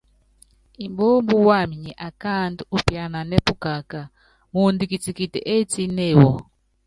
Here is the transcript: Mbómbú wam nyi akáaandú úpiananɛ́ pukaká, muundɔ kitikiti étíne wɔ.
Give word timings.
Mbómbú 0.91 1.35
wam 1.47 1.69
nyi 1.81 1.91
akáaandú 2.07 2.63
úpiananɛ́ 2.75 3.43
pukaká, 3.45 4.01
muundɔ 4.53 4.83
kitikiti 4.91 5.39
étíne 5.55 6.05
wɔ. 6.21 6.31